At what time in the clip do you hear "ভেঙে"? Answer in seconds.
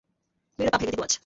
0.79-0.93